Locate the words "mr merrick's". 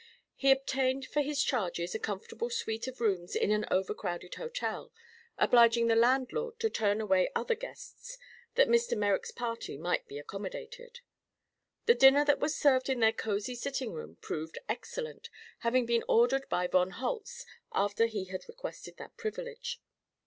8.67-9.29